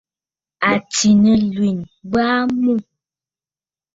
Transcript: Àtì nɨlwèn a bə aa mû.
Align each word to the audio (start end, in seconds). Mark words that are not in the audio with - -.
Àtì 0.71 1.09
nɨlwèn 1.21 1.77
a 1.85 1.87
bə 2.11 2.19
aa 2.31 2.43
mû. 2.61 2.73